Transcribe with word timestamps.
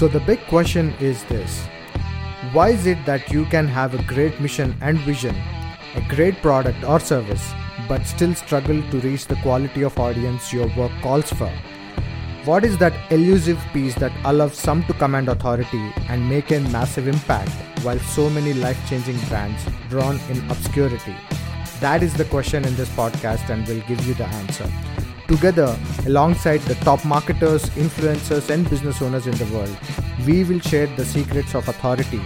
So, 0.00 0.08
the 0.08 0.20
big 0.20 0.40
question 0.46 0.94
is 0.98 1.24
this 1.24 1.60
Why 2.52 2.70
is 2.70 2.86
it 2.86 3.04
that 3.04 3.30
you 3.30 3.44
can 3.44 3.68
have 3.68 3.92
a 3.92 4.02
great 4.04 4.40
mission 4.40 4.74
and 4.80 4.98
vision, 5.00 5.36
a 5.94 6.00
great 6.08 6.40
product 6.40 6.82
or 6.84 6.98
service, 6.98 7.52
but 7.86 8.06
still 8.06 8.34
struggle 8.34 8.80
to 8.92 9.00
reach 9.00 9.26
the 9.26 9.36
quality 9.42 9.82
of 9.82 9.98
audience 9.98 10.54
your 10.54 10.68
work 10.74 10.92
calls 11.02 11.30
for? 11.30 11.52
What 12.46 12.64
is 12.64 12.78
that 12.78 12.94
elusive 13.12 13.62
piece 13.74 13.94
that 13.96 14.12
allows 14.24 14.56
some 14.56 14.84
to 14.84 14.94
command 14.94 15.28
authority 15.28 15.92
and 16.08 16.26
make 16.26 16.50
a 16.50 16.60
massive 16.60 17.06
impact 17.06 17.50
while 17.82 17.98
so 17.98 18.30
many 18.30 18.54
life 18.54 18.80
changing 18.88 19.18
brands 19.28 19.66
drown 19.90 20.18
in 20.30 20.50
obscurity? 20.50 21.14
That 21.80 22.02
is 22.02 22.14
the 22.14 22.24
question 22.24 22.64
in 22.64 22.74
this 22.74 22.88
podcast, 22.88 23.50
and 23.50 23.68
we'll 23.68 23.86
give 23.86 24.06
you 24.06 24.14
the 24.14 24.28
answer. 24.40 24.99
Together, 25.30 25.78
alongside 26.06 26.58
the 26.62 26.74
top 26.86 27.04
marketers, 27.04 27.66
influencers, 27.76 28.50
and 28.50 28.68
business 28.68 29.00
owners 29.00 29.28
in 29.28 29.34
the 29.36 29.44
world, 29.54 29.76
we 30.26 30.42
will 30.42 30.58
share 30.58 30.88
the 30.96 31.04
secrets 31.04 31.54
of 31.54 31.68
authority 31.68 32.20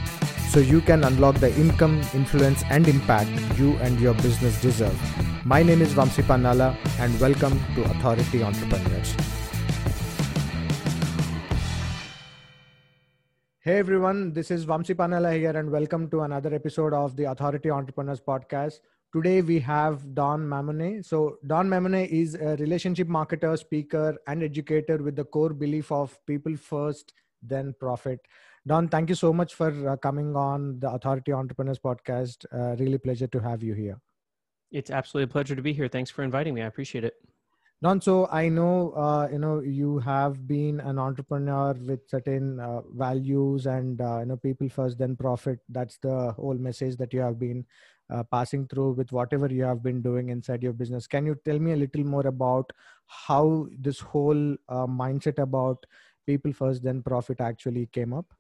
so 0.49 0.59
you 0.59 0.81
can 0.81 1.05
unlock 1.05 1.35
the 1.35 1.55
income, 1.61 2.01
influence, 2.15 2.65
and 2.71 2.89
impact 2.89 3.29
you 3.59 3.75
and 3.83 4.01
your 4.01 4.15
business 4.15 4.59
deserve. 4.63 4.99
My 5.45 5.63
name 5.63 5.83
is 5.83 5.93
Vamsi 5.93 6.25
Pannala, 6.25 6.75
and 6.99 7.21
welcome 7.21 7.61
to 7.75 7.85
Authority 7.85 8.43
Entrepreneurs. 8.43 9.15
Hey 13.59 13.81
everyone, 13.81 14.33
this 14.33 14.51
is 14.51 14.65
Vamsi 14.65 14.95
Pannala 14.95 15.37
here, 15.37 15.55
and 15.55 15.71
welcome 15.71 16.09
to 16.09 16.23
another 16.23 16.55
episode 16.55 16.95
of 16.95 17.17
the 17.17 17.25
Authority 17.25 17.71
Entrepreneurs 17.71 18.23
podcast. 18.23 18.81
Today 19.15 19.43
we 19.43 19.61
have 19.61 20.13
Don 20.13 20.45
Mamone. 20.45 21.05
So 21.05 21.39
Don 21.47 21.69
Mamone 21.69 22.09
is 22.09 22.35
a 22.35 22.57
relationship 22.57 23.07
marketer, 23.07 23.57
speaker, 23.57 24.17
and 24.27 24.43
educator 24.43 24.97
with 24.97 25.15
the 25.15 25.23
core 25.23 25.53
belief 25.53 25.93
of 25.93 26.19
people 26.27 26.57
first, 26.57 27.13
then 27.41 27.77
profit. 27.79 28.19
Don, 28.67 28.89
thank 28.89 29.09
you 29.09 29.15
so 29.15 29.33
much 29.33 29.55
for 29.55 29.71
uh, 29.89 29.97
coming 29.99 30.35
on 30.35 30.81
the 30.81 30.91
Authority 30.91 31.33
Entrepreneurs 31.33 31.79
podcast. 31.79 32.45
Uh, 32.53 32.75
really 32.83 32.99
pleasure 32.99 33.29
to 33.29 33.39
have 33.39 33.63
you 33.63 33.73
here. 33.75 34.01
It's 34.73 34.91
absolutely 34.91 35.31
a 35.31 35.33
pleasure 35.33 35.55
to 35.55 35.63
be 35.63 35.73
here. 35.73 35.87
Thanks 35.87 36.11
for 36.11 36.25
inviting 36.25 36.53
me. 36.53 36.63
I 36.63 36.67
appreciate 36.67 37.05
it. 37.05 37.15
Don, 37.83 38.01
so 38.01 38.27
I 38.33 38.49
know 38.49 38.93
uh, 38.93 39.29
you 39.31 39.39
know 39.39 39.61
you 39.61 39.99
have 39.99 40.47
been 40.47 40.81
an 40.81 40.99
entrepreneur 40.99 41.75
with 41.75 42.09
certain 42.09 42.59
uh, 42.59 42.81
values 42.95 43.67
and 43.67 44.01
uh, 44.01 44.21
you 44.21 44.27
know 44.27 44.37
people 44.39 44.69
first, 44.71 44.99
then 44.99 45.17
profit. 45.17 45.59
That's 45.69 45.99
the 45.99 46.33
whole 46.33 46.55
message 46.55 46.97
that 46.97 47.13
you 47.13 47.21
have 47.21 47.39
been 47.39 47.67
uh, 48.11 48.23
passing 48.25 48.67
through 48.69 48.93
with 48.93 49.13
whatever 49.13 49.49
you 49.49 49.65
have 49.65 49.83
been 49.83 50.01
doing 50.01 50.31
inside 50.31 50.63
your 50.63 50.73
business. 50.73 51.07
Can 51.07 51.27
you 51.27 51.37
tell 51.45 51.59
me 51.59 51.73
a 51.73 51.77
little 51.77 52.05
more 52.05 52.27
about 52.27 52.73
how 53.07 53.69
this 53.79 54.01
whole 54.01 54.55
uh, 54.69 54.87
mindset 54.87 55.39
about 55.39 55.85
people 56.27 56.53
first, 56.55 56.83
then 56.83 57.03
profit 57.03 57.41
actually 57.41 57.87
came 57.93 58.15
up? 58.15 58.33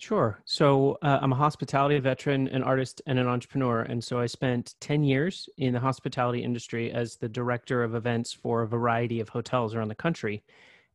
Sure. 0.00 0.40
So 0.46 0.96
uh, 1.02 1.18
I'm 1.20 1.32
a 1.32 1.36
hospitality 1.36 1.98
veteran, 1.98 2.48
an 2.48 2.62
artist, 2.62 3.02
and 3.06 3.18
an 3.18 3.26
entrepreneur. 3.26 3.82
And 3.82 4.02
so 4.02 4.18
I 4.18 4.24
spent 4.24 4.74
10 4.80 5.04
years 5.04 5.46
in 5.58 5.74
the 5.74 5.80
hospitality 5.80 6.42
industry 6.42 6.90
as 6.90 7.16
the 7.16 7.28
director 7.28 7.82
of 7.82 7.94
events 7.94 8.32
for 8.32 8.62
a 8.62 8.66
variety 8.66 9.20
of 9.20 9.28
hotels 9.28 9.74
around 9.74 9.88
the 9.88 9.94
country. 9.94 10.42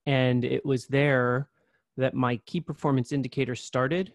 And 0.07 0.43
it 0.43 0.65
was 0.65 0.87
there 0.87 1.49
that 1.97 2.15
my 2.15 2.37
key 2.47 2.59
performance 2.59 3.11
indicator 3.11 3.53
started 3.53 4.11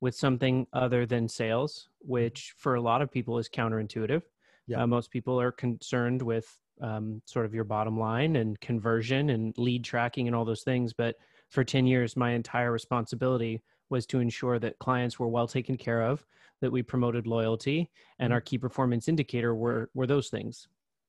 with 0.00 0.14
something 0.14 0.64
other 0.72 1.06
than 1.06 1.28
sales, 1.28 1.88
which 1.98 2.54
for 2.56 2.76
a 2.76 2.80
lot 2.80 3.02
of 3.02 3.10
people 3.10 3.36
is 3.36 3.48
counterintuitive. 3.48 4.22
Yeah. 4.68 4.84
Uh, 4.84 4.86
most 4.86 5.10
people 5.10 5.40
are 5.40 5.50
concerned 5.50 6.22
with 6.22 6.56
um, 6.80 7.20
sort 7.24 7.46
of 7.46 7.52
your 7.52 7.64
bottom 7.64 7.98
line 7.98 8.36
and 8.36 8.60
conversion 8.60 9.30
and 9.30 9.58
lead 9.58 9.82
tracking 9.82 10.28
and 10.28 10.36
all 10.36 10.44
those 10.44 10.62
things. 10.62 10.92
But 10.92 11.16
for 11.48 11.64
10 11.64 11.84
years, 11.84 12.16
my 12.16 12.30
entire 12.30 12.70
responsibility 12.70 13.60
was 13.90 14.06
to 14.06 14.20
ensure 14.20 14.58
that 14.58 14.78
clients 14.78 15.18
were 15.18 15.28
well 15.28 15.46
taken 15.46 15.76
care 15.76 16.02
of, 16.02 16.24
that 16.60 16.72
we 16.72 16.82
promoted 16.82 17.26
loyalty, 17.26 17.90
and 18.18 18.28
mm-hmm. 18.28 18.34
our 18.34 18.40
key 18.40 18.58
performance 18.58 19.08
indicator 19.08 19.54
were 19.54 19.90
were 19.94 20.06
those 20.06 20.28
things. 20.28 20.68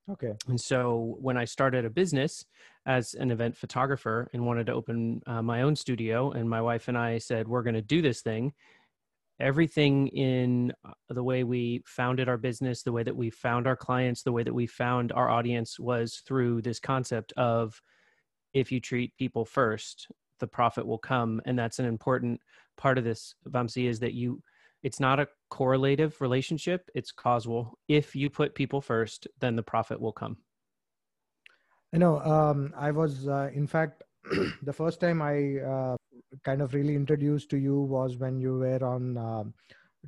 Okay. 0.10 0.34
And 0.48 0.60
so 0.60 1.16
when 1.20 1.38
I 1.38 1.46
started 1.46 1.86
a 1.86 1.90
business 1.90 2.46
as 2.86 3.14
an 3.14 3.32
event 3.32 3.56
photographer 3.56 4.30
and 4.34 4.46
wanted 4.46 4.66
to 4.66 4.74
open 4.74 5.22
uh, 5.28 5.42
my 5.42 5.62
own 5.62 5.76
studio, 5.76 6.32
and 6.32 6.50
my 6.50 6.62
wife 6.62 6.88
and 6.88 6.98
I 6.98 7.20
said 7.20 7.48
we're 7.48 7.64
going 7.64 7.76
to 7.76 7.82
do 7.82 8.02
this 8.02 8.22
thing. 8.22 8.54
Everything 9.40 10.08
in 10.10 10.72
uh, 10.86 10.92
the 11.10 11.24
way 11.24 11.44
we 11.44 11.82
founded 11.86 12.30
our 12.30 12.38
business, 12.38 12.84
the 12.84 12.92
way 12.92 13.04
that 13.04 13.16
we 13.16 13.30
found 13.30 13.68
our 13.68 13.76
clients, 13.76 14.24
the 14.24 14.32
way 14.32 14.44
that 14.44 14.54
we 14.54 14.68
found 14.68 15.12
our 15.12 15.30
audience 15.30 15.80
was 15.80 16.22
through 16.28 16.62
this 16.62 16.80
concept 16.80 17.32
of 17.38 17.82
if 18.54 18.72
you 18.72 18.80
treat 18.80 19.16
people 19.18 19.46
first, 19.46 20.08
the 20.42 20.48
profit 20.48 20.86
will 20.86 20.98
come. 20.98 21.42
And 21.46 21.58
that's 21.58 21.80
an 21.80 21.86
important 21.86 22.42
part 22.78 22.98
of 22.98 23.04
this 23.04 23.36
vamsi 23.48 23.88
is 23.88 24.00
that 24.00 24.14
you 24.14 24.42
it's 24.84 25.00
not 25.00 25.20
a 25.20 25.28
correlative 25.50 26.20
relationship 26.22 26.90
it's 26.96 27.12
causal 27.12 27.78
if 27.88 28.16
you 28.16 28.30
put 28.30 28.56
people 28.56 28.82
first 28.82 29.28
then 29.40 29.56
the 29.56 29.64
profit 29.64 30.00
will 30.00 30.12
come 30.12 30.38
i 31.94 31.98
know 31.98 32.20
um, 32.22 32.74
i 32.76 32.90
was 32.92 33.28
uh, 33.28 33.50
in 33.54 33.68
fact 33.68 34.04
the 34.64 34.74
first 34.74 35.00
time 35.00 35.22
i 35.22 35.36
uh, 35.60 35.96
kind 36.44 36.62
of 36.62 36.74
really 36.74 36.96
introduced 36.96 37.50
to 37.50 37.58
you 37.58 37.82
was 37.82 38.18
when 38.18 38.40
you 38.40 38.58
were 38.58 38.84
on 38.84 39.18
uh, 39.18 39.44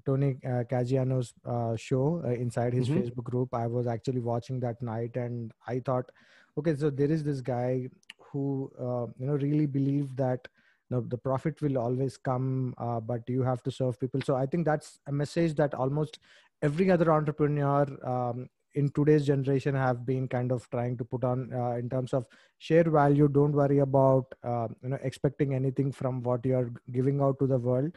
tony 0.05 0.38
uh, 0.45 0.63
Caggiano's 0.72 1.33
uh, 1.45 1.75
show 1.75 2.22
uh, 2.25 2.29
inside 2.29 2.73
his 2.73 2.89
mm-hmm. 2.89 2.99
facebook 2.99 3.23
group 3.23 3.53
i 3.53 3.67
was 3.67 3.85
actually 3.85 4.22
watching 4.22 4.59
that 4.59 4.81
night 4.81 5.16
and 5.16 5.51
i 5.67 5.79
thought 5.79 6.09
okay 6.57 6.75
so 6.75 6.89
there 6.89 7.11
is 7.11 7.23
this 7.23 7.41
guy 7.41 7.88
who 8.33 8.71
uh, 8.79 9.05
you 9.17 9.27
know 9.27 9.35
really 9.35 9.67
believe 9.67 10.16
that 10.16 10.47
the, 10.89 11.01
the 11.01 11.17
profit 11.17 11.61
will 11.61 11.77
always 11.77 12.17
come 12.17 12.73
uh, 12.77 12.99
but 12.99 13.21
you 13.27 13.44
have 13.44 13.63
to 13.63 13.71
serve 13.71 13.99
people. 13.99 14.21
So 14.21 14.35
i 14.35 14.45
think 14.45 14.66
that's 14.66 14.99
a 15.07 15.11
message 15.11 15.55
that 15.55 15.73
almost 15.73 16.19
every 16.61 16.91
other 16.91 17.11
entrepreneur 17.11 17.85
um, 18.03 18.49
in 18.75 18.89
today's 18.89 19.25
generation 19.25 19.75
have 19.75 20.05
been 20.05 20.27
kind 20.27 20.51
of 20.51 20.67
trying 20.69 20.97
to 20.97 21.05
put 21.05 21.23
on 21.23 21.51
uh, 21.53 21.73
in 21.73 21.89
terms 21.89 22.13
of 22.13 22.25
share 22.57 22.83
value. 22.83 23.27
Don't 23.27 23.51
worry 23.51 23.79
about 23.79 24.25
uh, 24.43 24.67
you 24.81 24.89
know 24.89 24.99
expecting 25.03 25.53
anything 25.53 25.91
from 25.91 26.23
what 26.23 26.45
you're 26.45 26.72
giving 26.91 27.22
out 27.22 27.38
to 27.39 27.47
the 27.47 27.57
world. 27.57 27.91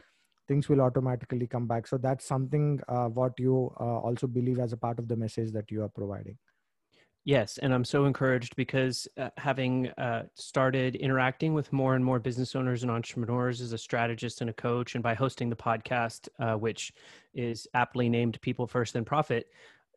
Things 0.47 0.69
will 0.69 0.81
automatically 0.81 1.47
come 1.47 1.67
back. 1.67 1.87
So 1.87 1.97
that's 1.97 2.25
something 2.25 2.79
uh, 2.87 3.07
what 3.07 3.33
you 3.37 3.73
uh, 3.79 3.99
also 4.09 4.27
believe 4.27 4.59
as 4.59 4.71
a 4.71 4.77
part 4.77 4.99
of 4.99 5.07
the 5.07 5.15
message 5.15 5.51
that 5.51 5.71
you 5.71 5.83
are 5.83 5.89
providing 5.89 6.37
Yes, 7.27 7.57
and 7.57 7.73
I'm 7.73 7.83
so 7.83 8.05
encouraged 8.05 8.55
because 8.55 9.05
uh, 9.17 9.31
having 9.35 9.89
uh, 9.97 10.27
started 10.35 10.95
interacting 10.95 11.53
with 11.53 11.73
more 11.73 11.93
and 11.93 12.05
more 12.05 12.19
business 12.19 12.55
owners 12.55 12.83
and 12.83 12.89
entrepreneurs 12.89 13.59
as 13.59 13.73
a 13.73 13.77
strategist 13.77 14.39
and 14.39 14.49
a 14.49 14.53
coach, 14.53 14.95
and 14.95 15.03
by 15.03 15.13
hosting 15.13 15.49
the 15.49 15.55
podcast, 15.57 16.29
uh, 16.39 16.53
which 16.53 16.93
is 17.33 17.67
aptly 17.73 18.07
named 18.07 18.39
People 18.39 18.65
First 18.65 18.93
Then 18.93 19.03
Profit, 19.03 19.47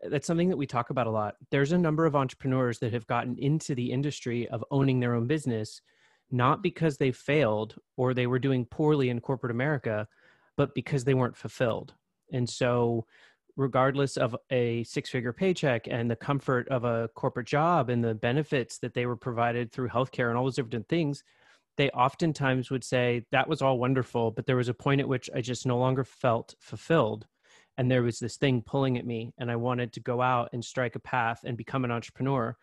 that's 0.09 0.27
something 0.27 0.49
that 0.49 0.57
we 0.57 0.67
talk 0.67 0.91
about 0.91 1.07
a 1.07 1.11
lot. 1.13 1.37
There's 1.53 1.71
a 1.71 1.79
number 1.79 2.05
of 2.05 2.17
entrepreneurs 2.17 2.81
that 2.81 2.93
have 2.93 3.07
gotten 3.07 3.39
into 3.39 3.77
the 3.77 3.93
industry 3.93 4.49
of 4.49 4.65
owning 4.73 4.99
their 4.99 5.15
own 5.15 5.29
business, 5.29 5.83
not 6.33 6.65
because 6.65 6.97
they 6.97 7.13
failed 7.13 7.77
or 7.97 8.13
they 8.13 8.27
were 8.27 8.41
doing 8.41 8.65
poorly 8.65 9.09
in 9.09 9.21
corporate 9.21 9.53
America, 9.53 10.09
but 10.57 10.75
because 10.75 11.05
they 11.05 11.15
weren't 11.15 11.37
fulfilled. 11.37 11.95
And 12.33 12.51
so, 12.51 13.07
regardless 13.57 14.17
of 14.17 14.37
a 14.51 14.85
six 14.85 15.11
figure 15.11 15.33
paycheck 15.33 15.87
and 15.89 16.11
the 16.11 16.17
comfort 16.17 16.69
of 16.69 16.85
a 16.85 17.09
corporate 17.15 17.47
job 17.47 17.91
and 17.91 18.03
the 18.03 18.15
benefits 18.15 18.79
that 18.79 18.95
they 18.95 19.07
were 19.07 19.17
provided 19.17 19.73
through 19.73 19.89
healthcare 19.89 20.29
and 20.29 20.37
all 20.37 20.45
those 20.45 20.57
different 20.57 20.89
things, 20.89 21.23
they 21.77 21.91
oftentimes 21.91 22.71
would 22.71 22.85
say 22.85 23.25
that 23.33 23.49
was 23.49 23.63
all 23.63 23.79
wonderful, 23.79 24.31
but 24.31 24.47
there 24.47 24.57
was 24.57 24.69
a 24.69 24.75
point 24.75 25.01
at 25.01 25.09
which 25.09 25.31
I 25.35 25.41
just 25.41 25.67
no 25.67 25.79
longer 25.79 26.05
felt 26.05 26.55
fulfilled. 26.61 27.27
And 27.79 27.91
there 27.91 28.03
was 28.03 28.19
this 28.19 28.37
thing 28.37 28.63
pulling 28.63 28.99
at 28.99 29.07
me, 29.07 29.33
and 29.39 29.51
I 29.51 29.57
wanted 29.57 29.93
to 29.95 30.01
go 30.01 30.21
out 30.21 30.51
and 30.53 30.63
strike 30.63 30.97
a 30.97 31.01
path 31.01 31.41
and 31.45 31.57
become 31.57 31.85
an 31.85 31.91
entrepreneur. 31.91 32.57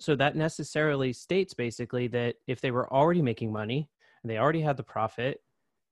So 0.00 0.16
that 0.16 0.36
necessarily 0.36 1.12
states 1.12 1.52
basically 1.54 2.06
that 2.08 2.36
if 2.46 2.60
they 2.60 2.70
were 2.70 2.90
already 2.90 3.20
making 3.20 3.52
money 3.52 3.90
and 4.22 4.30
they 4.30 4.38
already 4.38 4.62
had 4.62 4.76
the 4.76 4.82
profit, 4.82 5.42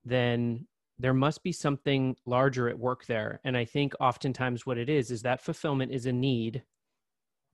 then 0.05 0.65
there 0.99 1.13
must 1.13 1.43
be 1.43 1.51
something 1.51 2.15
larger 2.25 2.69
at 2.69 2.79
work 2.79 3.05
there. 3.05 3.39
And 3.43 3.55
I 3.55 3.65
think 3.65 3.93
oftentimes 3.99 4.65
what 4.65 4.77
it 4.77 4.89
is 4.89 5.11
is 5.11 5.21
that 5.21 5.41
fulfillment 5.41 5.91
is 5.91 6.05
a 6.05 6.11
need 6.11 6.63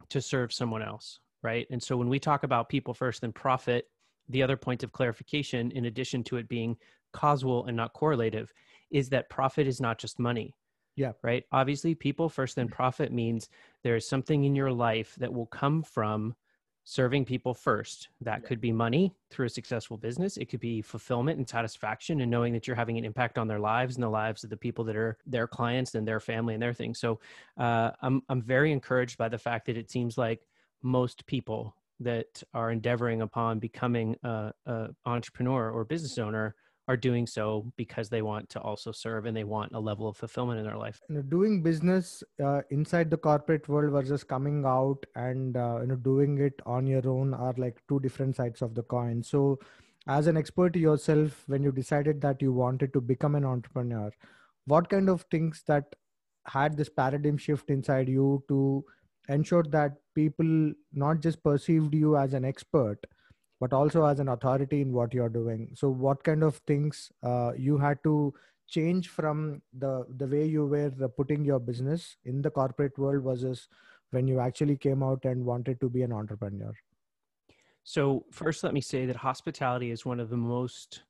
to 0.09 0.21
serve 0.21 0.53
someone 0.53 0.81
else, 0.81 1.19
right? 1.41 1.67
And 1.69 1.81
so 1.81 1.97
when 1.97 2.09
we 2.09 2.19
talk 2.19 2.43
about 2.43 2.69
people 2.69 2.93
first, 2.93 3.21
then 3.21 3.33
profit, 3.33 3.89
the 4.29 4.43
other 4.43 4.57
point 4.57 4.83
of 4.83 4.93
clarification, 4.93 5.71
in 5.71 5.85
addition 5.85 6.23
to 6.25 6.37
it 6.37 6.47
being 6.47 6.77
causal 7.11 7.65
and 7.65 7.75
not 7.75 7.93
correlative, 7.93 8.53
is 8.91 9.09
that 9.09 9.29
profit 9.29 9.67
is 9.67 9.81
not 9.81 9.97
just 9.97 10.19
money. 10.19 10.55
Yeah. 10.95 11.13
Right. 11.23 11.43
Obviously, 11.51 11.95
people 11.95 12.29
first, 12.29 12.55
then 12.55 12.67
profit 12.67 13.11
means 13.11 13.49
there 13.83 13.95
is 13.95 14.07
something 14.07 14.43
in 14.43 14.55
your 14.55 14.71
life 14.71 15.15
that 15.17 15.33
will 15.33 15.47
come 15.47 15.81
from 15.81 16.35
serving 16.85 17.25
people 17.25 17.53
first. 17.53 18.09
That 18.21 18.41
yeah. 18.41 18.47
could 18.47 18.61
be 18.61 18.71
money 18.71 19.13
through 19.29 19.45
a 19.45 19.49
successful 19.49 19.97
business. 19.97 20.37
It 20.37 20.45
could 20.45 20.59
be 20.59 20.81
fulfillment 20.81 21.37
and 21.37 21.47
satisfaction 21.47 22.21
and 22.21 22.29
knowing 22.29 22.53
that 22.53 22.67
you're 22.67 22.75
having 22.75 22.97
an 22.97 23.05
impact 23.05 23.37
on 23.37 23.47
their 23.47 23.59
lives 23.59 23.95
and 23.95 24.03
the 24.03 24.09
lives 24.09 24.43
of 24.43 24.49
the 24.49 24.57
people 24.57 24.83
that 24.85 24.95
are 24.95 25.17
their 25.25 25.47
clients 25.47 25.95
and 25.95 26.07
their 26.07 26.19
family 26.19 26.53
and 26.53 26.61
their 26.61 26.73
things. 26.73 26.99
So 26.99 27.19
uh, 27.57 27.91
I'm 28.01 28.21
I'm 28.29 28.41
very 28.41 28.71
encouraged 28.71 29.17
by 29.17 29.29
the 29.29 29.37
fact 29.37 29.65
that 29.67 29.77
it 29.77 29.89
seems 29.89 30.17
like 30.17 30.47
most 30.81 31.25
people 31.25 31.75
that 31.99 32.43
are 32.53 32.71
endeavoring 32.71 33.21
upon 33.21 33.59
becoming 33.59 34.17
a, 34.23 34.51
a 34.65 34.89
entrepreneur 35.05 35.69
or 35.69 35.85
business 35.85 36.17
owner 36.17 36.55
are 36.87 36.97
doing 36.97 37.25
so 37.25 37.71
because 37.77 38.09
they 38.09 38.21
want 38.21 38.49
to 38.49 38.59
also 38.59 38.91
serve 38.91 39.25
and 39.25 39.35
they 39.35 39.43
want 39.45 39.71
a 39.73 39.79
level 39.79 40.07
of 40.07 40.17
fulfillment 40.17 40.59
in 40.59 40.65
their 40.65 40.77
life. 40.77 40.99
You 41.09 41.15
know, 41.15 41.21
doing 41.21 41.63
business 41.63 42.23
uh, 42.43 42.61
inside 42.71 43.09
the 43.09 43.17
corporate 43.17 43.67
world 43.69 43.91
versus 43.91 44.23
coming 44.23 44.65
out 44.65 45.05
and 45.15 45.55
uh, 45.55 45.79
you 45.81 45.87
know 45.87 45.95
doing 45.95 46.37
it 46.39 46.61
on 46.65 46.85
your 46.85 47.07
own 47.07 47.33
are 47.33 47.53
like 47.57 47.81
two 47.87 47.99
different 48.01 48.35
sides 48.35 48.61
of 48.61 48.75
the 48.75 48.83
coin. 48.83 49.23
So, 49.23 49.59
as 50.07 50.27
an 50.27 50.35
expert 50.35 50.75
yourself, 50.75 51.43
when 51.47 51.63
you 51.63 51.71
decided 51.71 52.19
that 52.21 52.41
you 52.41 52.51
wanted 52.51 52.91
to 52.93 53.01
become 53.01 53.35
an 53.35 53.45
entrepreneur, 53.45 54.11
what 54.65 54.89
kind 54.89 55.09
of 55.09 55.21
things 55.31 55.63
that 55.67 55.95
had 56.45 56.75
this 56.75 56.89
paradigm 56.89 57.37
shift 57.37 57.69
inside 57.69 58.09
you 58.09 58.43
to 58.49 58.83
ensure 59.29 59.63
that 59.63 59.93
people 60.13 60.73
not 60.91 61.21
just 61.21 61.41
perceived 61.41 61.93
you 61.93 62.17
as 62.17 62.33
an 62.33 62.43
expert 62.43 62.99
but 63.63 63.71
also 63.71 64.03
as 64.05 64.19
an 64.19 64.27
authority 64.27 64.81
in 64.81 64.91
what 64.91 65.13
you're 65.13 65.35
doing. 65.35 65.69
So 65.73 65.89
what 65.89 66.23
kind 66.23 66.43
of 66.43 66.57
things 66.67 67.09
uh, 67.23 67.51
you 67.57 67.77
had 67.77 68.03
to 68.03 68.33
change 68.67 69.07
from 69.07 69.61
the 69.83 69.91
the 70.17 70.27
way 70.33 70.45
you 70.45 70.65
were 70.65 71.09
putting 71.19 71.45
your 71.45 71.59
business 71.59 72.17
in 72.25 72.41
the 72.41 72.51
corporate 72.57 72.97
world 72.97 73.23
versus 73.23 73.69
when 74.11 74.27
you 74.27 74.41
actually 74.47 74.75
came 74.87 75.05
out 75.11 75.23
and 75.31 75.45
wanted 75.45 75.79
to 75.79 75.89
be 75.89 76.03
an 76.07 76.11
entrepreneur? 76.11 76.73
So 77.83 78.25
first 78.41 78.65
let 78.65 78.73
me 78.73 78.81
say 78.81 79.05
that 79.05 79.23
hospitality 79.29 79.91
is 79.91 80.05
one 80.05 80.19
of 80.19 80.29
the 80.29 80.43
most 80.43 81.01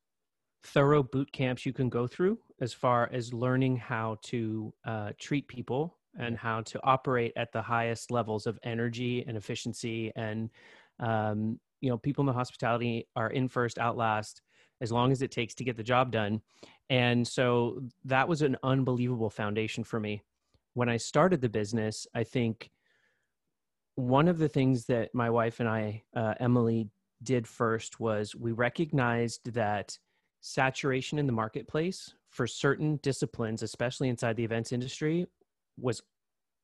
thorough 0.75 1.03
boot 1.03 1.31
camps 1.31 1.65
you 1.65 1.73
can 1.73 1.89
go 1.89 2.05
through 2.07 2.37
as 2.61 2.71
far 2.85 3.09
as 3.11 3.33
learning 3.33 3.77
how 3.77 4.17
to 4.31 4.73
uh, 4.85 5.11
treat 5.17 5.47
people 5.47 5.97
and 6.19 6.37
how 6.37 6.61
to 6.61 6.79
operate 6.83 7.33
at 7.35 7.51
the 7.51 7.61
highest 7.75 8.11
levels 8.11 8.47
of 8.47 8.59
energy 8.63 9.23
and 9.27 9.37
efficiency 9.37 10.11
and 10.15 10.49
um, 10.99 11.59
you 11.83 11.89
know 11.89 11.97
people 11.97 12.21
in 12.23 12.27
the 12.27 12.33
hospitality 12.33 13.07
are 13.15 13.29
in 13.29 13.47
first 13.47 13.77
out 13.77 13.97
last 13.97 14.41
as 14.81 14.91
long 14.91 15.11
as 15.11 15.21
it 15.21 15.31
takes 15.31 15.53
to 15.55 15.63
get 15.63 15.77
the 15.77 15.83
job 15.83 16.11
done. 16.11 16.41
And 16.89 17.25
so 17.27 17.81
that 18.05 18.27
was 18.27 18.41
an 18.41 18.57
unbelievable 18.63 19.29
foundation 19.29 19.83
for 19.83 19.99
me. 19.99 20.23
When 20.73 20.89
i 20.89 20.97
started 20.97 21.39
the 21.41 21.49
business 21.49 22.07
i 22.15 22.23
think 22.23 22.71
one 23.95 24.27
of 24.27 24.39
the 24.39 24.49
things 24.49 24.85
that 24.87 25.13
my 25.13 25.29
wife 25.29 25.59
and 25.59 25.69
i 25.69 26.01
uh, 26.15 26.33
emily 26.39 26.89
did 27.21 27.47
first 27.47 27.99
was 27.99 28.35
we 28.35 28.51
recognized 28.51 29.53
that 29.53 29.97
saturation 30.41 31.19
in 31.19 31.27
the 31.27 31.31
marketplace 31.31 32.15
for 32.29 32.47
certain 32.47 32.99
disciplines 33.03 33.61
especially 33.61 34.09
inside 34.09 34.35
the 34.35 34.43
events 34.43 34.71
industry 34.71 35.27
was 35.77 36.01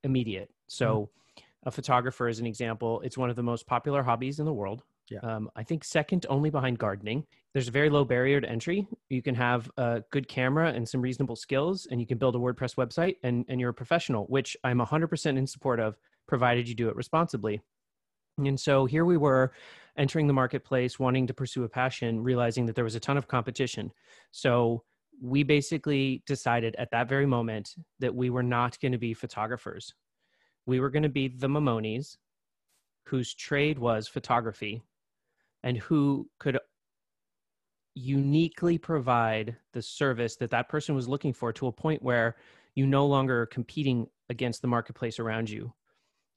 immediate. 0.03 0.49
So 0.67 1.09
mm-hmm. 1.37 1.67
a 1.67 1.71
photographer 1.71 2.27
is 2.27 2.39
an 2.39 2.45
example 2.45 3.01
it's 3.01 3.17
one 3.17 3.29
of 3.29 3.35
the 3.35 3.43
most 3.43 3.67
popular 3.67 4.03
hobbies 4.03 4.39
in 4.39 4.45
the 4.45 4.53
world 4.53 4.83
yeah. 5.09 5.19
Um, 5.19 5.49
I 5.55 5.63
think 5.63 5.83
second 5.83 6.25
only 6.29 6.49
behind 6.49 6.77
gardening. 6.77 7.25
There's 7.53 7.67
a 7.67 7.71
very 7.71 7.89
low 7.89 8.05
barrier 8.05 8.39
to 8.39 8.49
entry. 8.49 8.87
You 9.09 9.21
can 9.21 9.35
have 9.35 9.69
a 9.77 10.03
good 10.11 10.27
camera 10.27 10.71
and 10.71 10.87
some 10.87 11.01
reasonable 11.01 11.35
skills, 11.35 11.87
and 11.89 11.99
you 11.99 12.05
can 12.05 12.17
build 12.17 12.35
a 12.35 12.39
WordPress 12.39 12.75
website, 12.75 13.15
and, 13.23 13.45
and 13.49 13.59
you're 13.59 13.71
a 13.71 13.73
professional, 13.73 14.25
which 14.25 14.55
I'm 14.63 14.79
100% 14.79 15.37
in 15.37 15.47
support 15.47 15.79
of, 15.79 15.97
provided 16.27 16.67
you 16.67 16.75
do 16.75 16.89
it 16.89 16.95
responsibly. 16.95 17.59
And 18.37 18.59
so 18.59 18.85
here 18.85 19.03
we 19.03 19.17
were 19.17 19.51
entering 19.97 20.27
the 20.27 20.33
marketplace, 20.33 20.99
wanting 20.99 21.27
to 21.27 21.33
pursue 21.33 21.63
a 21.63 21.69
passion, 21.69 22.21
realizing 22.21 22.65
that 22.67 22.75
there 22.75 22.83
was 22.83 22.95
a 22.95 22.99
ton 22.99 23.17
of 23.17 23.27
competition. 23.27 23.91
So 24.31 24.83
we 25.21 25.43
basically 25.43 26.23
decided 26.25 26.75
at 26.77 26.91
that 26.91 27.09
very 27.09 27.25
moment 27.25 27.75
that 27.99 28.13
we 28.13 28.29
were 28.29 28.43
not 28.43 28.79
going 28.79 28.93
to 28.93 28.97
be 28.97 29.13
photographers. 29.13 29.93
We 30.65 30.79
were 30.79 30.89
going 30.89 31.03
to 31.03 31.09
be 31.09 31.27
the 31.27 31.47
Mamonis, 31.47 32.15
whose 33.07 33.33
trade 33.33 33.79
was 33.79 34.07
photography 34.07 34.83
and 35.63 35.77
who 35.77 36.29
could 36.39 36.57
uniquely 37.95 38.77
provide 38.77 39.57
the 39.73 39.81
service 39.81 40.35
that 40.37 40.51
that 40.51 40.69
person 40.69 40.95
was 40.95 41.07
looking 41.07 41.33
for 41.33 41.51
to 41.51 41.67
a 41.67 41.71
point 41.71 42.01
where 42.01 42.35
you 42.75 42.87
no 42.87 43.05
longer 43.05 43.41
are 43.41 43.47
competing 43.47 44.07
against 44.29 44.61
the 44.61 44.67
marketplace 44.67 45.19
around 45.19 45.49
you. 45.49 45.73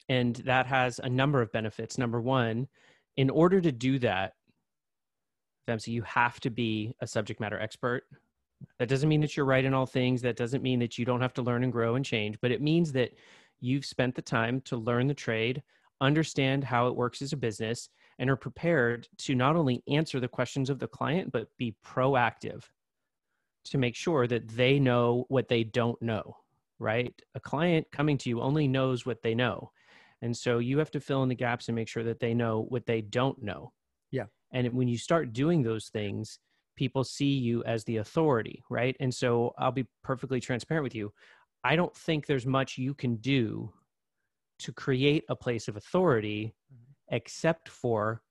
And 0.09 0.37
that 0.37 0.67
has 0.67 0.99
a 0.99 1.09
number 1.09 1.41
of 1.41 1.53
benefits. 1.53 1.99
Number 1.99 2.21
one 2.21 2.69
in 3.17 3.31
order 3.31 3.61
to 3.61 3.71
do 3.71 3.99
that 4.01 4.33
Vamsi, 5.69 5.89
you 5.89 6.03
have 6.03 6.41
to 6.41 6.51
be 6.51 6.95
a 7.01 7.07
subject 7.07 7.39
matter 7.39 7.61
expert. 7.61 8.03
That 8.79 8.89
doesn't 8.89 9.09
mean 9.09 9.21
that 9.21 9.37
you're 9.37 9.47
right 9.47 9.65
in 9.65 9.75
all 9.75 9.87
things. 9.87 10.23
That 10.23 10.37
doesn't 10.37 10.63
mean 10.63 10.81
that 10.81 10.99
you 10.99 11.05
don't 11.05 11.21
have 11.21 11.35
to 11.35 11.43
learn 11.43 11.63
and 11.63 11.73
grow 11.73 11.95
and 11.95 12.05
change 12.05 12.39
but 12.41 12.51
it 12.51 12.61
means 12.63 12.93
that 12.93 13.13
you've 13.61 13.85
spent 13.85 14.15
the 14.15 14.23
time 14.23 14.61
to 14.63 14.77
learn 14.77 15.07
the 15.07 15.15
trade 15.15 15.63
understand 16.01 16.65
how 16.65 16.89
it 16.89 16.97
works 16.97 17.23
as 17.23 17.33
a 17.33 17.37
business 17.37 17.89
and 18.19 18.31
are 18.31 18.37
prepared 18.37 19.09
to 19.19 19.35
not 19.35 19.57
only 19.57 19.83
answer 19.89 20.21
the 20.21 20.29
questions 20.29 20.71
of 20.71 20.79
the 20.79 20.87
client, 20.87 21.33
but 21.33 21.49
be 21.59 21.75
proactive 21.85 22.65
to 23.65 23.79
make 23.79 23.95
sure 23.95 24.27
that 24.27 24.49
they 24.49 24.79
know 24.79 25.25
what 25.29 25.49
they 25.49 25.65
don't 25.65 26.01
know, 26.03 26.37
right? 26.79 27.15
A 27.35 27.41
client 27.41 27.87
coming 27.93 28.19
to 28.19 28.29
you 28.29 28.41
only 28.41 28.67
knows 28.67 29.07
what 29.07 29.23
they 29.23 29.35
know. 29.35 29.71
And 30.21 30.37
so 30.37 30.59
you 30.59 30.79
have 30.79 30.91
to 30.93 31.01
fill 31.01 31.23
in 31.23 31.29
the 31.29 31.35
gaps 31.35 31.69
and 31.69 31.75
make 31.75 31.89
sure 31.89 32.05
that 32.05 32.21
they 32.21 32.35
know 32.35 32.67
what 32.69 32.87
they 32.87 33.01
don't 33.01 33.43
know. 33.43 33.73
Yeah. 34.11 34.27
And 34.53 34.73
when 34.73 34.89
you 34.89 34.99
start 34.99 35.33
doing 35.33 35.63
those 35.63 35.89
things, 35.89 36.39
people 36.77 37.05
see 37.05 37.33
you 37.33 37.63
as 37.65 37.85
the 37.85 37.99
authority, 37.99 38.63
right? 38.71 38.97
And 39.01 39.13
so 39.13 39.53
I'll 39.59 39.73
be 39.73 39.87
perfectly 40.03 40.41
transparent 40.41 40.85
with 40.85 40.95
you. 40.95 41.13
I 41.65 41.77
don't 41.77 41.95
think 41.95 42.27
there's 42.27 42.47
much 42.47 42.79
you 42.79 42.95
can 42.95 43.17
do 43.17 43.73
to 44.61 44.73
create 44.73 45.25
a 45.29 45.37
place 45.37 45.69
of 45.69 45.77
authority 45.77 46.55
mm-hmm 46.73 46.92
except 47.13 47.69
for 47.69 48.23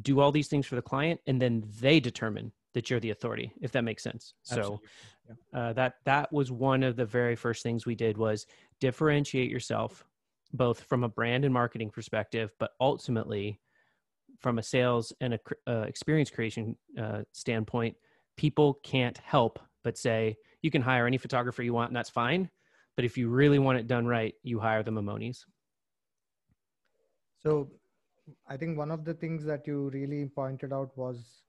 do 0.00 0.20
all 0.20 0.32
these 0.32 0.48
things 0.48 0.66
for 0.66 0.76
the 0.76 0.82
client 0.82 1.20
and 1.26 1.40
then 1.40 1.62
they 1.80 2.00
determine 2.00 2.50
that 2.72 2.90
you're 2.90 3.00
the 3.00 3.10
authority 3.10 3.52
if 3.60 3.70
that 3.72 3.84
makes 3.84 4.02
sense 4.02 4.34
Absolutely. 4.50 4.78
so 5.26 5.36
yeah. 5.52 5.60
uh, 5.60 5.72
that 5.74 5.94
that 6.04 6.32
was 6.32 6.50
one 6.50 6.82
of 6.82 6.96
the 6.96 7.04
very 7.04 7.36
first 7.36 7.62
things 7.62 7.86
we 7.86 7.94
did 7.94 8.16
was 8.16 8.46
differentiate 8.80 9.50
yourself 9.50 10.04
both 10.52 10.80
from 10.80 11.04
a 11.04 11.08
brand 11.08 11.44
and 11.44 11.52
marketing 11.52 11.90
perspective 11.90 12.52
but 12.58 12.70
ultimately 12.80 13.60
from 14.40 14.58
a 14.58 14.62
sales 14.62 15.12
and 15.20 15.34
a 15.34 15.38
uh, 15.68 15.82
experience 15.82 16.30
creation 16.30 16.76
uh, 16.98 17.22
standpoint 17.32 17.96
people 18.36 18.80
can't 18.82 19.18
help 19.18 19.60
but 19.84 19.96
say 19.96 20.36
you 20.62 20.70
can 20.70 20.82
hire 20.82 21.06
any 21.06 21.18
photographer 21.18 21.62
you 21.62 21.72
want 21.72 21.90
and 21.90 21.96
that's 21.96 22.10
fine 22.10 22.50
but 22.96 23.04
if 23.04 23.16
you 23.16 23.28
really 23.28 23.58
want 23.58 23.78
it 23.78 23.86
done 23.86 24.06
right 24.06 24.34
you 24.42 24.58
hire 24.58 24.82
the 24.82 24.90
mamonis 24.90 25.44
so 27.40 27.68
I 28.48 28.56
think 28.56 28.78
one 28.78 28.90
of 28.90 29.04
the 29.04 29.14
things 29.14 29.44
that 29.44 29.66
you 29.66 29.90
really 29.90 30.26
pointed 30.26 30.72
out 30.72 30.96
was 30.96 31.42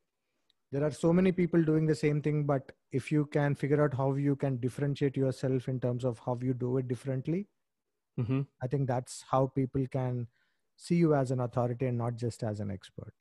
there 0.71 0.83
are 0.83 0.91
so 0.91 1.13
many 1.13 1.31
people 1.31 1.63
doing 1.63 1.85
the 1.85 1.95
same 1.95 2.21
thing, 2.21 2.43
but 2.43 2.71
if 2.91 3.11
you 3.11 3.25
can 3.27 3.55
figure 3.55 3.83
out 3.83 3.93
how 3.93 4.13
you 4.15 4.35
can 4.35 4.57
differentiate 4.57 5.15
yourself 5.15 5.69
in 5.69 5.79
terms 5.79 6.03
of 6.03 6.19
how 6.19 6.37
you 6.41 6.53
do 6.53 6.77
it 6.77 6.87
differently, 6.87 7.47
mm-hmm. 8.19 8.41
I 8.61 8.67
think 8.67 8.87
that's 8.87 9.23
how 9.29 9.47
people 9.47 9.85
can 9.89 10.27
see 10.75 10.95
you 10.95 11.15
as 11.15 11.31
an 11.31 11.39
authority 11.39 11.85
and 11.85 11.97
not 11.97 12.15
just 12.15 12.43
as 12.43 12.59
an 12.59 12.71
expert. 12.71 13.13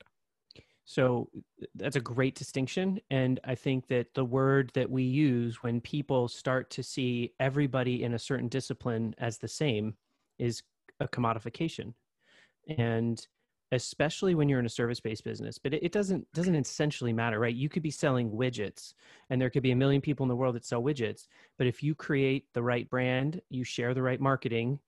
So 0.85 1.29
that's 1.73 1.95
a 1.95 2.01
great 2.01 2.35
distinction. 2.35 2.99
And 3.09 3.39
I 3.43 3.55
think 3.55 3.87
that 3.87 4.13
the 4.13 4.25
word 4.25 4.71
that 4.75 4.89
we 4.89 5.03
use 5.03 5.63
when 5.63 5.81
people 5.81 6.27
start 6.27 6.69
to 6.71 6.83
see 6.83 7.33
everybody 7.39 8.03
in 8.03 8.13
a 8.13 8.19
certain 8.19 8.47
discipline 8.49 9.15
as 9.17 9.37
the 9.39 9.47
same 9.47 9.95
is 10.37 10.61
a 10.99 11.07
commodification. 11.07 11.93
And 12.77 13.25
especially 13.75 14.35
when 14.35 14.49
you're 14.49 14.59
in 14.59 14.65
a 14.65 14.69
service-based 14.69 15.23
business 15.23 15.57
but 15.57 15.73
it, 15.73 15.83
it, 15.83 15.91
doesn't 15.91 16.25
doesn't 16.33 16.55
essentially 16.55 17.13
matter 17.13 17.39
right? 17.39 17.55
You 17.55 17.69
could 17.69 17.83
be 17.83 17.91
selling 17.91 18.31
widgets 18.31 18.93
and 19.29 19.39
there 19.39 19.49
could 19.49 19.63
be 19.63 19.71
a 19.71 19.75
million 19.75 20.01
people 20.01 20.23
in 20.23 20.29
the 20.29 20.35
world 20.35 20.55
that 20.55 20.65
sell 20.65 20.81
widgets 20.81 21.27
but 21.57 21.67
if 21.67 21.83
you 21.83 21.95
create 21.95 22.45
the 22.53 22.63
right 22.63 22.89
brand 22.89 23.41
you 23.49 23.63
share 23.63 23.93
the 23.93 24.01
right 24.01 24.19
marketing 24.19 24.79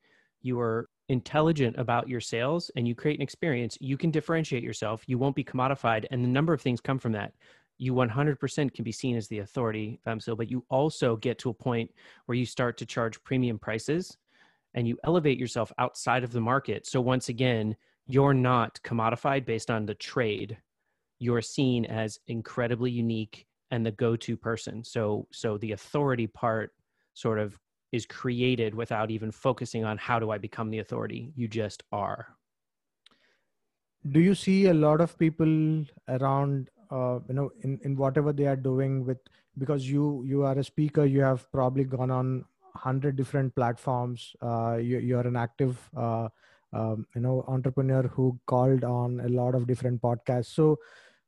you 0.41 0.59
are 0.59 0.89
intelligent 1.09 1.75
about 1.77 2.09
your 2.09 2.19
sales 2.19 2.69
and 2.75 2.87
you 2.87 2.93
create 2.93 3.17
an 3.17 3.23
experience 3.23 3.77
you 3.79 3.97
can 3.97 4.11
differentiate 4.11 4.63
yourself 4.63 5.03
you 5.07 5.17
won't 5.17 5.35
be 5.35 5.43
commodified 5.43 6.05
and 6.11 6.23
the 6.23 6.29
number 6.29 6.53
of 6.53 6.61
things 6.61 6.81
come 6.81 6.99
from 6.99 7.13
that. 7.13 7.33
You 7.79 7.93
100% 7.93 8.73
can 8.73 8.83
be 8.83 8.91
seen 8.91 9.15
as 9.15 9.27
the 9.27 9.39
authority 9.39 9.99
um, 10.05 10.17
Vamsil, 10.17 10.37
but 10.37 10.49
you 10.49 10.65
also 10.69 11.15
get 11.15 11.37
to 11.39 11.49
a 11.49 11.53
point 11.53 11.91
where 12.25 12.35
you 12.35 12.45
start 12.45 12.77
to 12.77 12.85
charge 12.85 13.23
premium 13.23 13.59
prices 13.59 14.17
and 14.73 14.87
you 14.87 14.97
elevate 15.03 15.37
yourself 15.37 15.71
outside 15.77 16.23
of 16.23 16.31
the 16.31 16.41
market. 16.41 16.87
So 16.87 16.99
once 17.01 17.29
again 17.29 17.75
you're 18.07 18.33
not 18.33 18.79
commodified 18.83 19.45
based 19.45 19.69
on 19.69 19.85
the 19.85 19.95
trade. 19.95 20.57
You're 21.19 21.41
seen 21.41 21.85
as 21.85 22.19
incredibly 22.27 22.91
unique 22.91 23.45
and 23.71 23.85
the 23.85 23.91
go-to 23.91 24.37
person. 24.37 24.83
So 24.83 25.27
so 25.31 25.57
the 25.57 25.73
authority 25.73 26.27
part 26.27 26.71
sort 27.13 27.39
of 27.39 27.57
is 27.91 28.05
created 28.05 28.73
without 28.75 29.11
even 29.11 29.31
focusing 29.31 29.85
on 29.85 29.97
how 29.97 30.19
do 30.19 30.31
i 30.31 30.37
become 30.37 30.69
the 30.69 30.79
authority. 30.79 31.31
You 31.35 31.47
just 31.47 31.83
are. 31.91 32.27
Do 34.09 34.19
you 34.19 34.35
see 34.35 34.67
a 34.67 34.73
lot 34.73 35.01
of 35.01 35.17
people 35.17 35.83
around 36.07 36.69
uh, 36.91 37.19
you 37.27 37.33
know 37.33 37.51
in, 37.61 37.79
in 37.83 37.97
whatever 37.97 38.31
they 38.31 38.47
are 38.47 38.55
doing 38.55 39.05
with 39.05 39.17
because 39.57 39.89
you 39.89 40.23
you 40.25 40.43
are 40.43 40.57
a 40.57 40.63
speaker 40.63 41.03
you 41.05 41.21
have 41.21 41.51
probably 41.51 41.83
gone 41.83 42.11
on 42.11 42.45
100 42.73 43.15
different 43.17 43.53
platforms 43.55 44.33
uh, 44.41 44.77
you, 44.79 44.99
you're 44.99 45.27
an 45.27 45.35
active 45.35 45.89
uh, 45.97 46.29
um, 46.73 47.05
you 47.15 47.21
know 47.21 47.43
entrepreneur 47.47 48.03
who 48.03 48.39
called 48.45 48.83
on 48.83 49.19
a 49.21 49.29
lot 49.29 49.55
of 49.55 49.67
different 49.67 50.01
podcasts. 50.01 50.47
So 50.47 50.79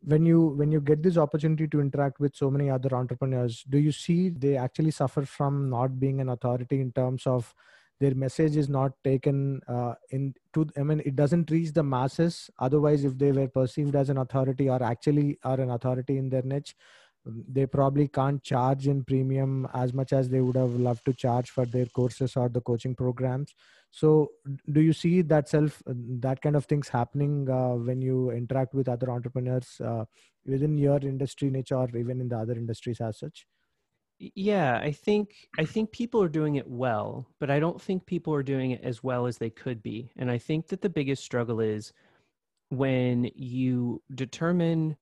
when 0.02 0.26
you 0.26 0.48
when 0.50 0.72
you 0.72 0.80
get 0.80 1.04
this 1.04 1.18
opportunity 1.18 1.68
to 1.68 1.82
interact 1.82 2.20
with 2.20 2.36
so 2.36 2.50
many 2.50 2.70
other 2.70 2.96
entrepreneurs 2.96 3.64
do 3.70 3.78
you 3.78 3.92
see 3.92 4.30
they 4.30 4.56
actually 4.56 4.92
suffer 4.92 5.26
from 5.26 5.70
not 5.70 6.00
being 6.00 6.22
an 6.22 6.30
authority 6.30 6.80
in 6.80 6.92
terms 6.94 7.28
of 7.28 7.54
their 8.00 8.16
message 8.16 8.56
is 8.56 8.70
not 8.70 8.94
taken 9.04 9.60
uh, 9.68 9.94
in 10.12 10.34
to 10.54 10.66
i 10.78 10.84
mean 10.84 11.02
it 11.06 11.16
doesn't 11.16 11.52
reach 11.52 11.74
the 11.74 11.84
masses. 11.84 12.50
Otherwise 12.60 13.04
if 13.04 13.18
they 13.18 13.32
were 13.32 13.48
perceived 13.48 13.96
as 13.96 14.10
an 14.10 14.18
authority 14.18 14.70
or 14.70 14.82
actually 14.82 15.38
are 15.44 15.60
an 15.60 15.72
authority 15.72 16.18
in 16.18 16.30
their 16.30 16.44
niche 16.44 16.76
they 17.26 17.66
probably 17.66 18.08
can't 18.08 18.42
charge 18.44 18.88
in 18.88 19.04
premium 19.04 19.68
as 19.74 19.94
much 19.94 20.14
as 20.14 20.30
they 20.30 20.42
would 20.42 20.56
have 20.56 20.76
loved 20.76 21.06
to 21.06 21.14
charge 21.14 21.50
for 21.50 21.66
their 21.66 21.86
courses 21.88 22.36
or 22.36 22.50
the 22.50 22.62
coaching 22.62 22.96
programs. 22.96 23.54
So 23.92 24.32
do 24.72 24.82
you 24.82 24.94
see 24.94 25.22
that 25.24 25.50
self 25.50 25.82
that 25.86 26.42
kind 26.42 26.56
of 26.56 26.66
things 26.66 26.90
happening 26.90 27.50
uh, 27.50 27.76
when 27.76 28.02
you 28.02 28.32
interact 28.32 28.74
with 28.74 28.88
other 28.88 29.10
entrepreneurs 29.10 29.82
uh, 29.84 30.06
within 30.46 30.78
your 30.78 30.98
industry 31.00 31.50
niche 31.50 31.72
or 31.72 31.90
even 31.96 32.22
in 32.22 32.30
the 32.30 32.38
other 32.38 32.54
industries 32.54 33.02
as 33.02 33.20
such? 33.20 33.46
Yeah 34.20 34.78
i 34.78 34.92
think 34.92 35.48
i 35.58 35.64
think 35.64 35.92
people 35.92 36.22
are 36.22 36.28
doing 36.28 36.56
it 36.56 36.68
well 36.68 37.26
but 37.40 37.50
i 37.50 37.58
don't 37.58 37.82
think 37.82 38.06
people 38.06 38.34
are 38.34 38.44
doing 38.44 38.72
it 38.72 38.82
as 38.84 39.02
well 39.02 39.28
as 39.28 39.38
they 39.38 39.50
could 39.50 39.82
be. 39.82 40.12
And 40.18 40.30
i 40.30 40.38
think 40.38 40.68
that 40.68 40.82
the 40.82 40.90
biggest 40.90 41.24
struggle 41.24 41.62
is 41.62 41.94
when 42.70 43.32
you 43.34 44.02
determine 44.14 44.98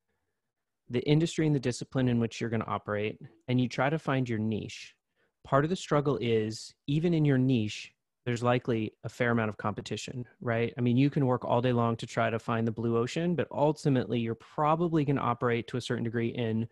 the 0.90 1.08
industry 1.08 1.46
and 1.46 1.56
the 1.56 1.60
discipline 1.60 2.08
in 2.08 2.20
which 2.20 2.40
you're 2.40 2.50
going 2.50 2.62
to 2.62 2.68
operate 2.68 3.20
and 3.48 3.60
you 3.60 3.68
try 3.68 3.90
to 3.90 4.00
find 4.00 4.28
your 4.28 4.40
niche. 4.40 4.96
Part 5.44 5.64
of 5.64 5.70
the 5.70 5.76
struggle 5.76 6.18
is 6.22 6.74
even 6.88 7.14
in 7.14 7.26
your 7.26 7.38
niche 7.38 7.94
there's 8.26 8.44
likely 8.44 8.92
a 9.06 9.10
fair 9.10 9.32
amount 9.32 9.50
of 9.50 9.58
competition 9.58 10.26
right? 10.42 10.74
I 10.78 10.82
mean 10.82 10.98
you 10.98 11.10
can 11.10 11.26
work 11.26 11.46
all 11.46 11.62
day 11.62 11.72
long 11.72 11.96
to 11.98 12.06
try 12.06 12.30
to 12.30 12.40
find 12.40 12.68
the 12.68 12.72
blue 12.72 12.98
ocean 12.98 13.36
but 13.36 13.48
ultimately 13.52 14.20
you're 14.20 14.36
probably 14.36 15.06
going 15.06 15.16
to 15.16 15.22
operate 15.22 15.68
to 15.68 15.78
a 15.78 15.82
certain 15.82 16.04
degree 16.04 16.30
in 16.30 16.68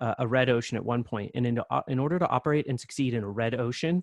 uh, 0.00 0.14
a 0.18 0.26
red 0.26 0.48
ocean 0.48 0.76
at 0.76 0.84
one 0.84 1.02
point. 1.02 1.30
and 1.34 1.46
in, 1.46 1.60
in 1.88 1.98
order 1.98 2.18
to 2.18 2.28
operate 2.28 2.66
and 2.68 2.78
succeed 2.78 3.14
in 3.14 3.24
a 3.24 3.28
red 3.28 3.54
ocean 3.54 4.02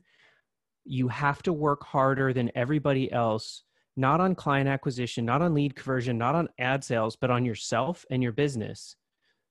you 0.86 1.08
have 1.08 1.42
to 1.44 1.52
work 1.52 1.84
harder 1.84 2.32
than 2.32 2.52
everybody 2.56 3.12
else 3.12 3.64
not 3.98 4.20
on 4.20 4.36
client 4.36 4.70
acquisition 4.70 5.26
not 5.26 5.42
on 5.42 5.54
lead 5.54 5.76
conversion 5.76 6.18
not 6.18 6.36
on 6.36 6.48
ad 6.60 6.84
sales 6.84 7.16
but 7.16 7.32
on 7.32 7.46
yourself 7.46 8.06
and 8.10 8.22
your 8.22 8.32
business 8.32 8.96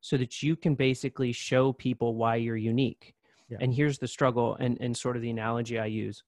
so 0.04 0.18
that 0.18 0.42
you 0.42 0.54
can 0.54 0.74
basically 0.74 1.32
show 1.32 1.72
people 1.72 2.14
why 2.14 2.36
you're 2.36 2.58
unique. 2.58 3.14
Yeah. 3.48 3.58
and 3.62 3.72
here's 3.72 3.98
the 3.98 4.08
struggle 4.08 4.54
and, 4.60 4.76
and 4.80 4.94
sort 4.94 5.16
of 5.16 5.22
the 5.22 5.30
analogy 5.30 5.78
i 5.78 5.86
use. 5.86 6.22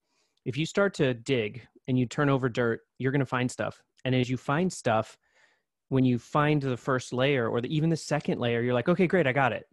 If 0.45 0.57
you 0.57 0.65
start 0.65 0.93
to 0.95 1.13
dig 1.13 1.61
and 1.87 1.97
you 1.97 2.07
turn 2.07 2.27
over 2.29 2.49
dirt 2.49 2.81
you're 2.97 3.11
going 3.11 3.19
to 3.19 3.25
find 3.37 3.49
stuff. 3.51 3.83
And 4.03 4.15
as 4.15 4.31
you 4.31 4.37
find 4.37 4.73
stuff 4.73 5.15
when 5.89 6.03
you 6.03 6.17
find 6.17 6.59
the 6.59 6.77
first 6.77 7.13
layer 7.13 7.47
or 7.49 7.61
the, 7.61 7.75
even 7.75 7.91
the 7.91 7.97
second 7.97 8.39
layer 8.39 8.61
you're 8.63 8.73
like 8.73 8.89
okay 8.89 9.05
great 9.05 9.27
i 9.27 9.31
got 9.31 9.53
it. 9.53 9.67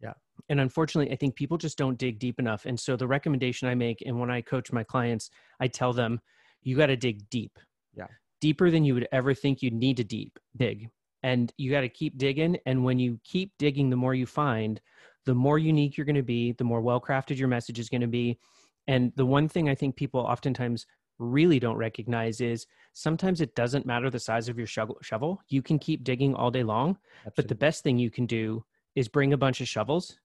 Yeah. 0.00 0.14
and 0.48 0.60
unfortunately 0.60 1.12
i 1.12 1.16
think 1.16 1.34
people 1.34 1.58
just 1.58 1.76
don't 1.76 1.98
dig 1.98 2.20
deep 2.20 2.38
enough. 2.38 2.66
And 2.66 2.78
so 2.78 2.96
the 2.96 3.08
recommendation 3.08 3.66
i 3.66 3.74
make 3.74 4.00
and 4.06 4.20
when 4.20 4.30
i 4.30 4.40
coach 4.40 4.70
my 4.70 4.84
clients 4.84 5.28
i 5.58 5.66
tell 5.66 5.92
them 5.92 6.20
you 6.62 6.76
got 6.76 6.86
to 6.86 6.96
dig 6.96 7.28
deep. 7.30 7.58
Yeah. 7.96 8.06
Deeper 8.40 8.70
than 8.70 8.84
you 8.84 8.94
would 8.94 9.08
ever 9.10 9.34
think 9.34 9.60
you'd 9.60 9.74
need 9.74 9.96
to 9.96 10.04
deep 10.04 10.38
dig 10.56 10.88
and 11.22 11.52
you 11.56 11.70
got 11.70 11.82
to 11.82 11.88
keep 11.88 12.16
digging 12.16 12.58
and 12.66 12.84
when 12.84 12.98
you 12.98 13.18
keep 13.24 13.52
digging 13.58 13.90
the 13.90 13.96
more 13.96 14.14
you 14.14 14.26
find 14.26 14.80
the 15.26 15.34
more 15.34 15.58
unique 15.58 15.96
you're 15.96 16.06
going 16.06 16.14
to 16.16 16.22
be 16.22 16.52
the 16.52 16.64
more 16.64 16.80
well 16.80 17.00
crafted 17.00 17.38
your 17.38 17.48
message 17.48 17.78
is 17.78 17.88
going 17.88 18.00
to 18.00 18.06
be 18.06 18.38
and 18.86 19.12
the 19.16 19.26
one 19.26 19.48
thing 19.48 19.68
i 19.68 19.74
think 19.74 19.96
people 19.96 20.20
oftentimes 20.20 20.86
really 21.18 21.60
don't 21.60 21.76
recognize 21.76 22.40
is 22.40 22.66
sometimes 22.94 23.40
it 23.40 23.54
doesn't 23.54 23.84
matter 23.84 24.08
the 24.08 24.18
size 24.18 24.48
of 24.48 24.56
your 24.56 24.66
shovel 24.66 25.42
you 25.48 25.62
can 25.62 25.78
keep 25.78 26.02
digging 26.02 26.34
all 26.34 26.50
day 26.50 26.62
long 26.62 26.96
Absolutely. 27.18 27.32
but 27.36 27.48
the 27.48 27.54
best 27.54 27.82
thing 27.82 27.98
you 27.98 28.10
can 28.10 28.26
do 28.26 28.64
is 28.94 29.08
bring 29.08 29.32
a 29.32 29.38
bunch 29.38 29.60
of 29.60 29.68
shovels 29.68 30.18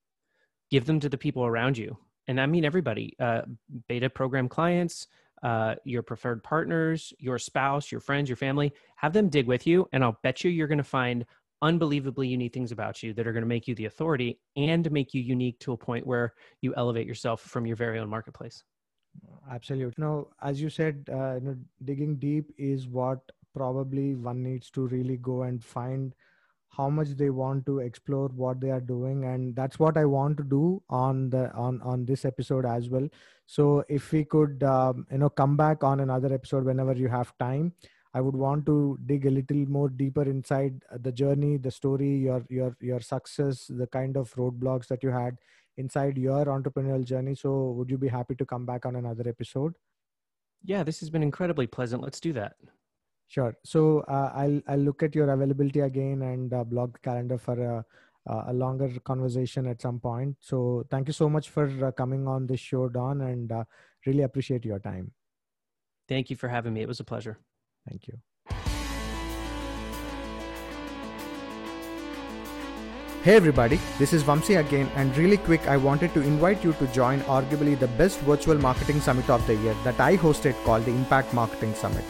give 0.71 0.85
them 0.85 0.99
to 0.99 1.09
the 1.09 1.17
people 1.17 1.45
around 1.45 1.77
you 1.77 1.97
and 2.27 2.39
i 2.39 2.45
mean 2.45 2.63
everybody 2.63 3.15
uh, 3.19 3.41
beta 3.87 4.09
program 4.09 4.47
clients 4.47 5.07
uh, 5.45 5.75
your 5.83 6.01
preferred 6.01 6.43
partners 6.43 7.13
your 7.19 7.37
spouse 7.37 7.91
your 7.91 8.01
friends 8.01 8.27
your 8.27 8.35
family 8.35 8.73
have 8.95 9.13
them 9.13 9.29
dig 9.29 9.45
with 9.45 9.67
you 9.67 9.87
and 9.93 10.03
i'll 10.03 10.17
bet 10.23 10.43
you 10.43 10.49
you're 10.49 10.67
going 10.67 10.77
to 10.77 10.83
find 10.83 11.23
unbelievably 11.61 12.27
unique 12.27 12.53
things 12.53 12.71
about 12.71 13.01
you 13.01 13.13
that 13.13 13.27
are 13.27 13.31
going 13.31 13.43
to 13.43 13.47
make 13.47 13.67
you 13.67 13.75
the 13.75 13.85
authority 13.85 14.39
and 14.55 14.91
make 14.91 15.13
you 15.13 15.21
unique 15.21 15.57
to 15.59 15.73
a 15.73 15.77
point 15.77 16.05
where 16.05 16.33
you 16.61 16.73
elevate 16.75 17.07
yourself 17.07 17.41
from 17.41 17.65
your 17.65 17.75
very 17.75 17.99
own 17.99 18.09
marketplace. 18.09 18.63
Absolutely. 19.49 19.93
No 19.97 20.29
as 20.41 20.61
you 20.61 20.69
said 20.69 21.07
uh, 21.11 21.35
you 21.35 21.41
know, 21.41 21.55
digging 21.83 22.17
deep 22.17 22.51
is 22.57 22.87
what 22.87 23.19
probably 23.55 24.15
one 24.15 24.43
needs 24.43 24.69
to 24.71 24.87
really 24.87 25.17
go 25.17 25.43
and 25.43 25.63
find 25.63 26.13
how 26.75 26.89
much 26.89 27.09
they 27.17 27.29
want 27.29 27.65
to 27.65 27.79
explore 27.79 28.27
what 28.29 28.59
they 28.59 28.69
are 28.69 28.81
doing 28.81 29.25
and 29.25 29.55
that's 29.55 29.79
what 29.79 29.97
i 29.97 30.05
want 30.05 30.37
to 30.37 30.43
do 30.43 30.81
on 30.89 31.29
the 31.29 31.51
on 31.53 31.81
on 31.81 32.05
this 32.05 32.25
episode 32.25 32.65
as 32.65 32.89
well. 32.89 33.07
So 33.47 33.83
if 33.87 34.11
we 34.11 34.25
could 34.25 34.63
um, 34.63 35.05
you 35.11 35.19
know 35.19 35.29
come 35.29 35.55
back 35.55 35.83
on 35.83 35.99
another 35.99 36.33
episode 36.33 36.65
whenever 36.65 36.93
you 36.93 37.07
have 37.07 37.37
time 37.37 37.73
i 38.13 38.21
would 38.21 38.35
want 38.35 38.65
to 38.65 38.97
dig 39.05 39.25
a 39.25 39.29
little 39.29 39.65
more 39.77 39.89
deeper 39.89 40.23
inside 40.23 40.81
the 41.07 41.11
journey 41.11 41.57
the 41.57 41.71
story 41.71 42.11
your 42.27 42.43
your 42.49 42.75
your 42.79 42.99
success 42.99 43.65
the 43.81 43.87
kind 43.87 44.17
of 44.17 44.33
roadblocks 44.35 44.87
that 44.87 45.03
you 45.03 45.09
had 45.09 45.37
inside 45.77 46.17
your 46.17 46.45
entrepreneurial 46.45 47.03
journey. 47.03 47.35
So 47.35 47.71
would 47.71 47.89
you 47.89 47.97
be 47.97 48.07
happy 48.07 48.35
to 48.35 48.45
come 48.45 48.65
back 48.65 48.85
on 48.85 48.95
another 48.95 49.27
episode? 49.27 49.73
Yeah 50.63 50.83
this 50.83 50.99
has 50.99 51.09
been 51.09 51.23
incredibly 51.23 51.67
pleasant. 51.67 52.01
Let's 52.01 52.19
do 52.19 52.33
that 52.33 52.55
Sure. 53.27 53.57
So 53.63 54.01
uh, 54.07 54.31
I'll 54.35 54.61
I'll 54.67 54.79
look 54.79 55.03
at 55.03 55.15
your 55.15 55.29
availability 55.31 55.79
again 55.79 56.21
and 56.21 56.53
uh, 56.53 56.63
block 56.63 56.93
the 56.93 56.99
calendar 56.99 57.37
for 57.37 57.59
a, 57.59 57.85
a 58.27 58.53
longer 58.53 58.89
conversation 59.03 59.65
at 59.67 59.81
some 59.81 59.99
point. 59.99 60.35
So 60.39 60.85
thank 60.89 61.07
you 61.07 61.13
so 61.13 61.29
much 61.29 61.49
for 61.49 61.65
uh, 61.85 61.91
coming 61.91 62.27
on 62.27 62.47
this 62.47 62.59
show, 62.59 62.87
Don, 62.87 63.21
and 63.21 63.51
uh, 63.51 63.63
really 64.05 64.23
appreciate 64.23 64.63
your 64.63 64.79
time. 64.79 65.11
Thank 66.07 66.29
you 66.29 66.35
for 66.35 66.47
having 66.47 66.73
me. 66.73 66.81
It 66.81 66.87
was 66.87 66.99
a 66.99 67.03
pleasure. 67.03 67.39
Thank 67.89 68.07
you. 68.07 68.19
Hey 73.23 73.35
everybody, 73.35 73.79
this 73.97 74.13
is 74.13 74.21
Vamsi 74.21 74.59
again, 74.59 74.87
and 74.95 75.17
really 75.17 75.37
quick, 75.37 75.67
I 75.67 75.77
wanted 75.77 76.13
to 76.13 76.21
invite 76.21 76.63
you 76.63 76.73
to 76.73 76.85
join 76.93 77.21
arguably 77.21 77.79
the 77.79 77.87
best 77.87 78.19
virtual 78.19 78.55
marketing 78.59 79.01
summit 79.01 79.27
of 79.31 79.45
the 79.47 79.55
year 79.55 79.75
that 79.83 79.99
I 79.99 80.15
hosted 80.15 80.53
called 80.63 80.85
the 80.85 80.91
Impact 80.91 81.33
Marketing 81.33 81.73
Summit. 81.73 82.03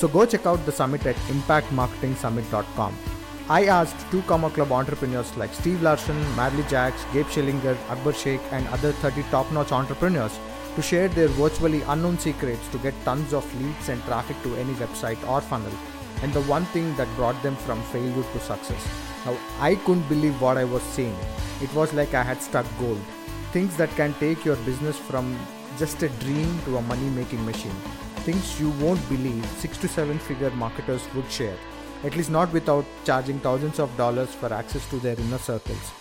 So 0.00 0.08
go 0.08 0.24
check 0.24 0.46
out 0.46 0.64
the 0.64 0.72
summit 0.72 1.04
at 1.04 1.16
impactmarketingsummit.com. 1.32 2.96
I 3.50 3.66
asked 3.66 4.10
two 4.10 4.22
Comma 4.22 4.48
Club 4.48 4.72
entrepreneurs 4.72 5.36
like 5.36 5.52
Steve 5.52 5.82
Larsen, 5.82 6.18
Marley 6.36 6.62
Jaxx, 6.62 7.12
Gabe 7.12 7.26
Schillinger, 7.26 7.76
Akbar 7.90 8.14
Sheikh, 8.14 8.40
and 8.50 8.66
other 8.68 8.92
30 8.92 9.24
top 9.24 9.52
notch 9.52 9.72
entrepreneurs 9.72 10.38
to 10.74 10.80
share 10.80 11.08
their 11.08 11.28
virtually 11.28 11.82
unknown 11.82 12.18
secrets 12.18 12.66
to 12.68 12.78
get 12.78 12.94
tons 13.04 13.34
of 13.34 13.44
leads 13.60 13.90
and 13.90 14.02
traffic 14.04 14.42
to 14.42 14.56
any 14.56 14.72
website 14.84 15.22
or 15.28 15.42
funnel, 15.42 15.72
and 16.22 16.32
the 16.32 16.40
one 16.44 16.64
thing 16.76 16.96
that 16.96 17.16
brought 17.16 17.42
them 17.42 17.56
from 17.56 17.82
failure 17.92 18.24
to 18.32 18.40
success. 18.40 18.88
Now, 19.26 19.36
I 19.58 19.74
couldn't 19.74 20.08
believe 20.08 20.40
what 20.40 20.56
I 20.56 20.64
was 20.64 20.82
seeing. 20.82 21.16
It 21.60 21.74
was 21.74 21.92
like 21.92 22.14
I 22.14 22.22
had 22.22 22.40
struck 22.40 22.64
gold. 22.78 23.02
Things 23.52 23.76
that 23.76 23.94
can 23.96 24.14
take 24.14 24.46
your 24.46 24.56
business 24.70 24.96
from 24.96 25.38
just 25.76 26.02
a 26.02 26.08
dream 26.24 26.58
to 26.64 26.78
a 26.78 26.82
money 26.82 27.10
making 27.10 27.44
machine 27.44 27.76
things 28.24 28.60
you 28.60 28.70
won't 28.82 29.08
believe 29.08 29.44
six 29.62 29.78
to 29.78 29.88
seven 29.88 30.18
figure 30.18 30.50
marketers 30.50 31.02
would 31.14 31.30
share, 31.30 31.56
at 32.04 32.16
least 32.16 32.30
not 32.30 32.52
without 32.52 32.84
charging 33.04 33.40
thousands 33.40 33.78
of 33.78 33.96
dollars 33.96 34.34
for 34.34 34.52
access 34.52 34.88
to 34.90 34.98
their 34.98 35.18
inner 35.18 35.38
circles. 35.38 35.92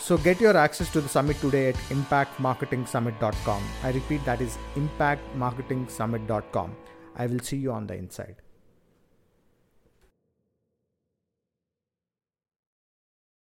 So 0.00 0.16
get 0.16 0.40
your 0.40 0.56
access 0.56 0.90
to 0.92 1.00
the 1.00 1.08
summit 1.08 1.40
today 1.40 1.70
at 1.70 1.76
impactmarketingsummit.com. 1.96 3.62
I 3.82 3.90
repeat, 3.90 4.24
that 4.24 4.40
is 4.40 4.56
impactmarketingsummit.com. 4.76 6.76
I 7.16 7.26
will 7.26 7.40
see 7.40 7.56
you 7.56 7.72
on 7.72 7.86
the 7.86 7.94
inside. 7.94 8.36